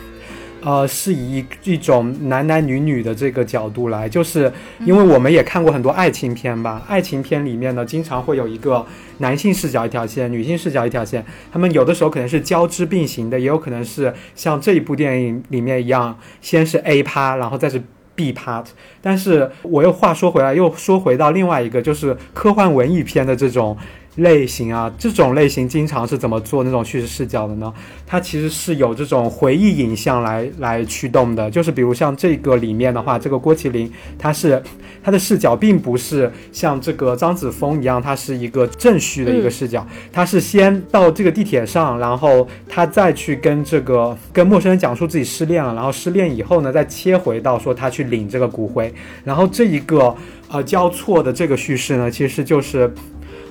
[0.61, 8.83] 呃，是以一种男男女女的这个角度来，就是因为我们也看过很多爱情片吧，爱情片里面呢，经常会有一个
[9.19, 17.79] 男性视角一条线，女性视角一条线，他们有的时候可能是交织并行的，也有可能是像这一部电影里面一样，先是 A 趴，然后再是
[18.15, 18.65] B part。
[19.01, 23.77] 但是我又话说回来，又说回到另外一个，就是科幻文艺片的这种。
[24.15, 27.73] 类型啊，这种类型经常是怎么做那种叙事视角的呢？
[28.07, 31.51] 它其实是有这种回忆影像来来驱动的。
[31.51, 34.61] 就是比如像这个里面的话，这个郭麒麟，他是
[35.03, 48.93] 他的视角并不是像这个张子枫一样，他是一个正序的一个视角，他是先到这个地铁上，然后他再去跟这个跟陌生人讲述自己失恋了，然后失恋以后呢，再切回到说他去领这个骨灰，
[49.25, 50.15] 然后这一个
[50.49, 52.89] 呃交错的这个叙事呢，其实就是。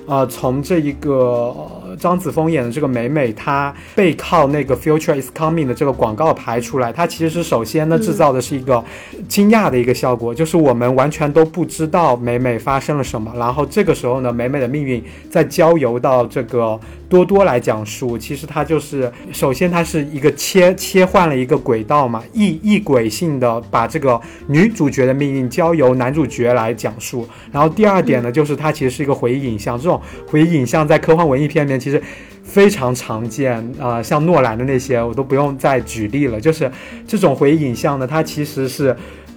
[0.05, 1.55] 呃，从这一个
[1.99, 8.83] 张子枫演的这个美美，她背靠那个 Future is coming 的这个广告牌出来，它其实是首先呢制造的是一个
[9.27, 16.79] 惊讶的一个效果，就是我们完全都不知道美美发生了什么，然后这个时候呢，美美的命运在交由到这个。
[17.15, 27.25] 多多来讲述，其实它就是首先它是一个切切换了一个轨道嘛，异异轨性的把这个女主角的命运交由男主角来讲述。
[27.53, 32.03] 然后第二点呢，就是它其实是一个回忆影像，这种回忆影像在科幻文艺片里面其实
[32.43, 36.69] 非常常见啊，像诺兰的那些我都不用再举例了，就是
[37.07, 38.93] 这种回忆影像呢，它其实是。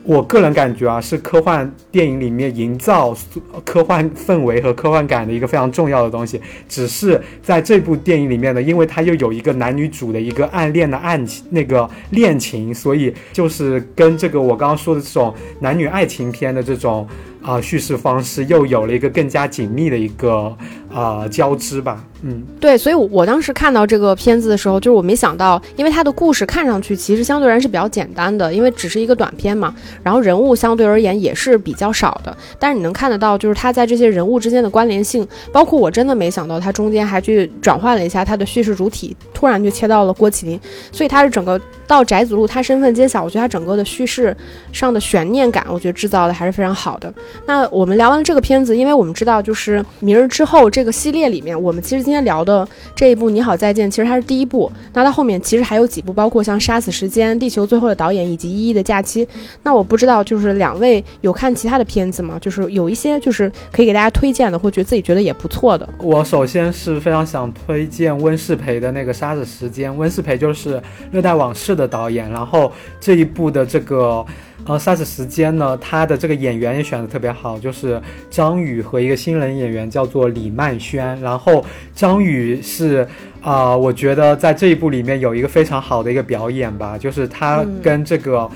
[0.09, 3.14] 我个人感觉啊，是科幻电影里面营造
[3.62, 6.40] 科幻氛围和科幻感的一个非常重要的东西。
[6.66, 17.07] 只是在这部电影里面呢，因为它又有一个男女主的一个暗恋的暗情那个恋情，所以就是跟这个我刚刚说的这种男女爱情片的这种。
[17.42, 20.55] 啊，叙事方式又有了一个更加紧密的一个
[20.92, 44.37] 啊交织吧，嗯，对，所以我我当时看到这个片子的时候，就是我没想到，因为它的故事看上去其实相对而言是比较简单的，因为只是一个短片嘛，然后人物相对而言也是比较少的，但是你能看得到，就是它在这些人物之间的关联性，包括我真的没想到它中间还去转换了一下它的叙事主体，突然就切到了郭麒麟，所以它是整个到翟子路他身份揭晓，我觉得他整个的叙事
[44.72, 47.12] 上的悬念感，我觉得制造的还是非常好的。
[47.47, 54.71] 那我们聊完了这个片子，因为我们知道，就是《明日之后》这个系列里面，我们其实今天聊的这一部《你好，再见》，其实它是第一部。
[54.93, 59.25] 那它后面其实还有几部，包括像《杀死时间》《地球最后的导演》以及《一一的假期》。
[59.62, 62.38] 那我不知道，就是两位有看其他的片子吗？
[62.41, 65.88] 就是有一些就是可以给大家推荐的，或觉得自己觉得也不错的。
[65.99, 69.91] 我首先是非常想推荐温世培的那个《杀死时间》。
[69.95, 70.77] 温世培就是
[71.11, 74.25] 《热带往事》的导演，然后这一部的这个。
[74.66, 81.18] 呃，杀死时间呢，他的这个演员也选的特别好，就是张宇和一个新人演员叫做李曼轩。
[81.21, 83.07] 然后张宇是
[83.40, 88.51] 啊，我觉得在这一部里面有一个非常好的一个表演吧，就是他跟这个。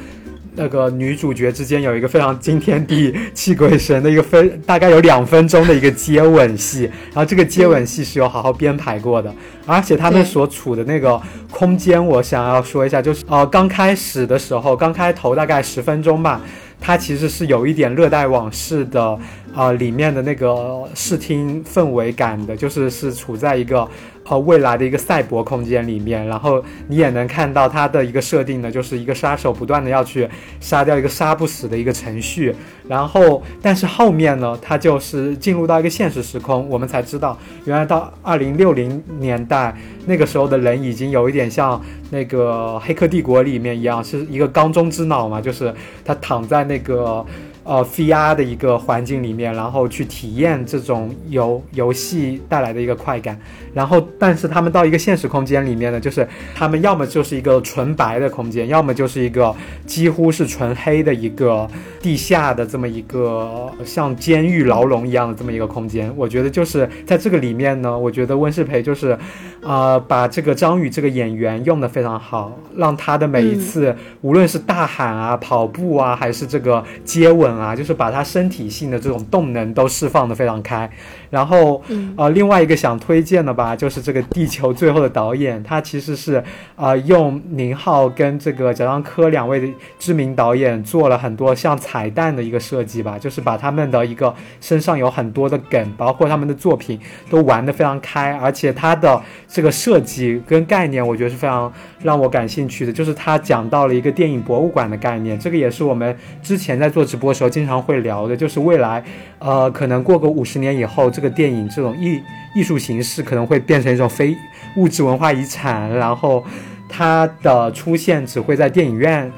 [0.54, 9.34] 那个女主角之间有一个非常惊天地泣鬼神的一个分，大概有两分钟的一个接吻戏，然后这个接吻戏是有好好编排过的，
[9.66, 16.40] 而且他们所处的那个空间，我想要说一下，就是呃刚开始的时候，刚开头大概十分钟吧，
[16.78, 19.18] 它其实是有一点热带往事的，
[19.54, 23.88] 呃里面的那个视听氛围感的，就是是处在一个。
[24.24, 30.28] 呃，未来的一个赛博空间里面，然后你也能看到它的一个设定呢，就是一个杀手不断的要去
[30.60, 32.54] 杀掉一个杀不死的一个程序，
[32.88, 41.78] 然后但是后面呢，它就是进入到一个现实时空，我们才知道，原来到二零六零年代那个时候的人已经有一点像
[42.10, 47.26] 那个《黑客帝国》里面一样，是一个缸中之脑嘛，就是他躺在那个。
[47.64, 53.38] 呃，VR 的一个环境里面，然后去体验这种游游戏带来的一个快感。
[53.72, 59.54] 然后，但是他们到一个现实空间里面呢，就是他们要么就是一个纯白的空间，要么就是一个
[59.86, 61.66] 几乎是纯黑的一个
[62.00, 66.12] 地下的这么一个像监狱牢笼一样的这么一个空间。
[66.16, 69.16] 我觉得就是在这个里面呢，我觉得温世培就是，
[69.62, 77.51] 呃，把这个张宇这个演员用的非常好，让他的每一次无论是大喊啊、跑步啊，还是这个接吻。
[77.54, 80.90] 本啊，就是把他身体性的这种动能都释放的非常开。
[81.30, 86.42] 然后，嗯呃，另外一个想推荐的吧，就是这个《地球最后的导演》，他其实是
[86.76, 97.00] 呃用宁浩跟这个贾樟柯两位的知名导演做了很多像彩蛋的一个设计吧，就是把他们的一个身上有很多的梗，包括他们的作品
[97.30, 101.72] 都玩的非常开，而且他的这个设计跟概念，我觉得是非常
[102.02, 109.02] 让我感兴趣的，就是他讲到了一个电影博物馆的概念，这个也是我们之前在做直播的时候经常会聊的，就是未来，
[109.40, 112.22] 呃，可能过个五十年以后，这个电影这种艺
[112.54, 114.36] 艺术形式可能会变成一种非
[114.76, 116.44] 物质文化遗产，然后
[116.88, 119.30] 它的出现只会在电影院。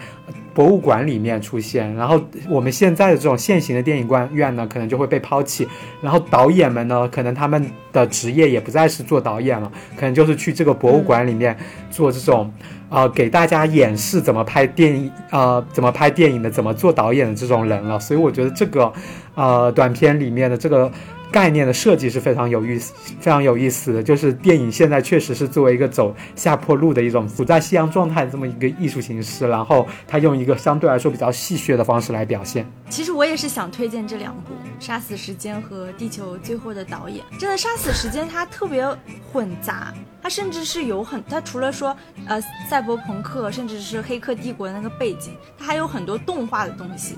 [0.55, 5.67] 博物馆里面出现，然后我们现在的这种现行的电影观院呢，可能就会被抛弃，
[6.01, 11.57] 然后导演们呢，可能他们的职业也不再是做导演了，可能就是去这个博物馆里面
[11.91, 12.53] 做这种，
[12.95, 17.99] 呃，给大家演示怎么拍电影，呃，怎么拍电影的，怎么做导演的这种人了。
[17.99, 18.93] 所以我觉得这个，
[19.35, 20.91] 呃，短片里面的这个。
[21.35, 24.01] 概念的设计是非常有意思、非常有意思的。
[24.01, 32.65] 就是电影现在确实是作为一个走下坡路的一种处在夕阳状态的这么一个艺术形式，然后它用一个相对来说比较戏谑的方式来表现。
[32.89, 34.53] 其实我也是想推荐这两部
[34.87, 37.25] 《杀死时间》和《地球最后的导演》。
[37.37, 38.87] 真的，《杀死时间》它特别
[39.33, 41.97] 混杂，它甚至是有很，它除了说
[42.29, 47.17] 呃赛博朋克，甚至是黑客帝国的那个背景，它还有很多动画的东西。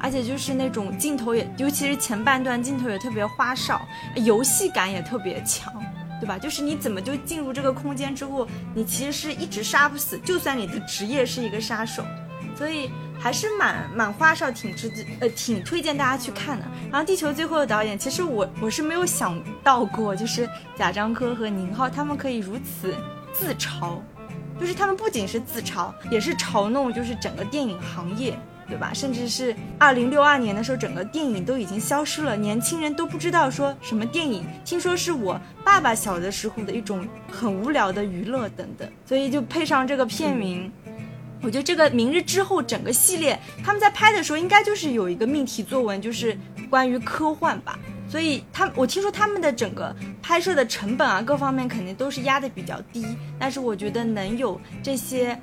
[0.00, 3.80] 而且就是那种镜头也，尤其是前半段镜头也特别花哨，
[4.16, 5.72] 游戏感也特别强，
[6.20, 6.38] 对吧？
[6.38, 12.04] 就是你怎么就进入这个空间之后，你其实是一直杀不死，就算你的职业是一个杀手，
[12.56, 14.90] 所以还是蛮蛮花哨，挺值
[15.20, 16.64] 呃挺推荐大家去看的。
[16.90, 22.94] 然后《地球最后的导演》，其实我我是没有想到过，就是贾樟柯和宁浩他们可以如此
[23.32, 23.98] 自嘲，
[24.60, 28.38] 就是他们不仅是自嘲，也是嘲弄，就是整个电影行业。
[28.68, 28.92] 对吧？
[28.92, 34.44] 甚至是二零六二年的时候，整个电影都已经消失了，年轻人都不知道说什么电影。
[34.64, 40.70] 听说是我爸爸小的时候的一种很无聊的娱乐等等，所以就配上这个片名，
[41.40, 46.36] 我觉得这个《明日之后》整个系列他们在拍的时候，应该就是有一个命题作文，就是
[46.68, 47.78] 关于科幻吧。
[48.06, 53.06] 所以他，我听说他们的整个拍摄的成本啊，各方面肯定都是压的比较低，
[53.38, 55.40] 但是我觉得能有这些。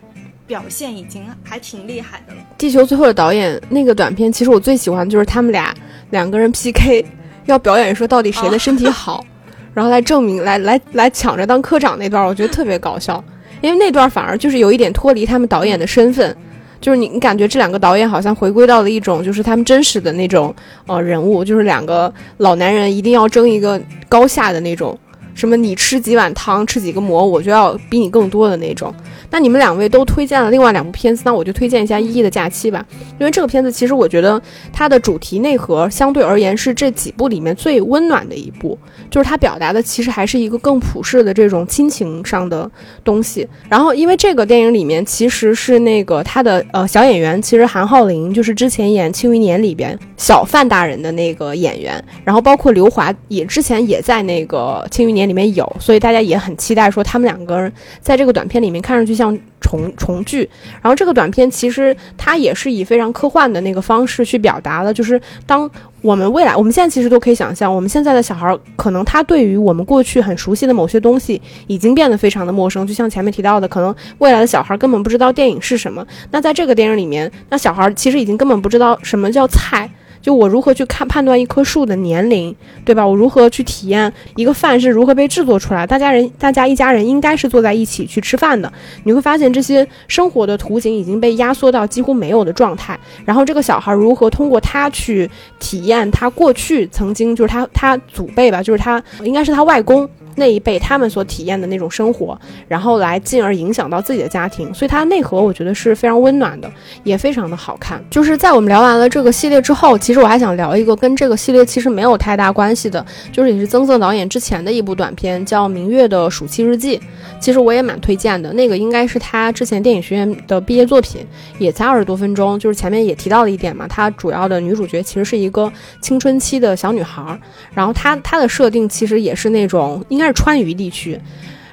[0.47, 2.44] 表现已经还挺厉害的了。
[2.65, 5.71] 地球最后的导演那个短片，其实我最喜欢就是他们俩
[6.09, 7.05] 两个人 PK，
[7.45, 9.23] 要表演说到底谁的身体好，
[9.71, 13.23] 然后来证明来来来抢着当科长那段，我觉得特别搞笑。
[13.61, 16.35] 因为那段反而就是有一点脱离他们导演的身份，
[16.81, 20.51] 就是你你感觉这两个导演好像回归到了一种就是他们真实的那种
[20.87, 24.97] 呃人物，就是两个老男人一定要争一个高下的那种。
[25.35, 25.55] 什么？
[25.55, 28.93] 你吃几碗汤，吃几个馍，我就要比你更多的那种。
[29.29, 32.85] 那你们两位都推荐了另外两部片子，那我就推荐一下《一亿的假期》吧。
[33.19, 38.77] 因为这个片子其实我觉得它的主题内核相对而言是这几部里面最温暖的一部，
[39.09, 42.69] 就是它表达的其实还是一个更普世的这种亲情上的
[43.03, 43.45] 东西。
[43.67, 55.23] 然后因为这个电影里面其实是那个他的呃小演员，其实韩浩林就是之前演《庆余年》里边小范大人的那个演员，然后包括刘华也之前也在那个《庆余年》。
[55.27, 60.49] 里面有，所以大家也很期待说他们两个人在这个短片里面看上去像重重聚。
[60.81, 65.69] 然后这个短片其实它也是以非常科幻的那个方式去表达了，就是当
[66.01, 72.85] 我们未来，我们现在其实都可以想象，我们现在的小孩可能他对于我们过去很熟悉的某些东西已经变得非常的陌生。
[72.85, 76.05] 就像前面提到的，可能未来的小孩根本不知道电影是什么。
[76.31, 79.89] 那在这个电影里面，那小孩其实已经根本不知道什么叫菜。
[80.25, 83.05] 就我如何去看判断一棵树的年龄，对吧？
[83.05, 85.85] 我如何去体验一个饭是如何被制作出来？
[85.85, 88.73] 大家人，大家一家人应该是坐在一起去吃饭的。
[89.03, 92.99] 你会发现这些生活的图景已经被压缩到几乎没有的状态。
[93.23, 100.09] 然后这个小孩如何通过他去体验他过去曾经就是他他祖辈吧，就是他应该是他外公。
[100.37, 106.69] 那一辈他们所体验的那种生活，然后来进而影响到自己的家庭，所以它内核我觉得是非常温暖的，
[107.05, 108.03] 也非常的好看。
[108.09, 116.97] 就是在我们聊完了这个系列之后，其其实我还想聊一个跟这个系列其实没有太大关系的，就是也是曾曾导演之前的一部短片，叫《明月的暑期日记》。
[117.37, 121.19] 其实我也蛮推荐的，那个应该是他之前电影学院的毕业作品，
[121.59, 122.57] 也才二十多分钟。
[122.57, 127.37] 就是前面也提到了一点嘛，他主要的女主角其实是一个青春期的小女孩，
[127.73, 130.27] 然后她她的设定其实也是那种应该。
[130.27, 131.19] 是川渝地区，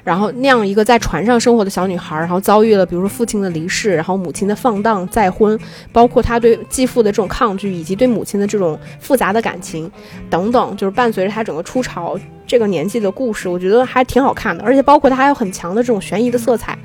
[0.03, 5.57] 然后那样一个在船上生活的小女孩，然后遭遇了比如说父亲的离世，然后母亲的放荡再婚，
[5.91, 9.89] 包括她对继父的这种抗拒，以及对母亲的这种复杂的感情
[10.29, 14.63] 等等，就是伴随着她整个出潮这个年纪的故事，我觉得还挺好看的。
[14.63, 16.77] 而且包括它还有很强的这种悬疑的色彩，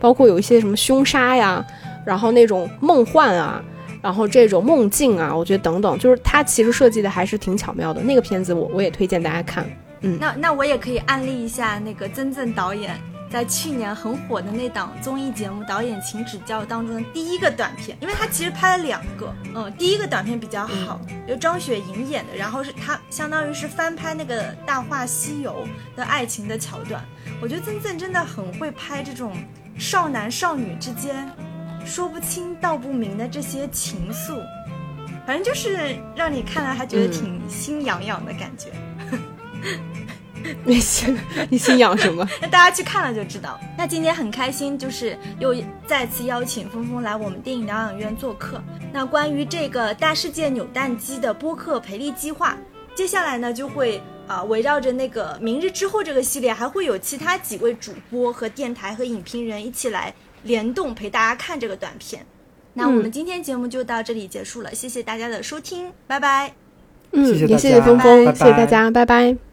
[0.00, 1.64] 包括有一些什么凶杀呀，
[2.04, 3.62] 然后那种梦幻啊。
[4.00, 8.00] 然后这种梦境啊，我觉得等等，就是它其实设计的还是挺巧妙的。
[8.00, 9.64] 那个片子我我也推荐大家看。
[10.02, 13.00] 嗯，那那我也可以安利一下那个曾曾导演
[13.30, 27.02] 在去年很火的那档综艺节目《导演请指教》当中的第一个短片，因为他其实拍了两个，嗯，第一个短片比较好，由张雪迎演的，然后是他相当于是翻拍那个《大话西游》的爱情的桥段。
[27.40, 29.34] 我觉得曾曾真的很会拍这种
[29.78, 31.30] 少男少女之间
[31.86, 34.42] 说不清道不明的这些情愫，
[35.26, 38.68] 反正就是让你看了还觉得挺心痒痒的感觉。
[40.64, 41.16] 你心
[41.50, 42.26] 你心痒什么？
[42.40, 43.60] 那 大家去看了就知道。
[43.78, 45.54] 那今天很开心，就是又
[45.86, 48.60] 再次邀请峰峰来我们电影疗养院做客。
[48.92, 52.56] 那关于这个大世界扭蛋机的播客培力计划，
[52.94, 62.26] 接下来呢就会啊围绕着那个明日之后这个系列，还会有其他几位主播和电台和影评人一起来联动陪大家看这个短片。
[62.74, 66.52] 那我们今天节目就到这里结束了，谢谢大家的收听，拜拜。
[67.12, 69.51] 嗯，谢谢也谢谢峰峰，拜谢谢大家，拜拜。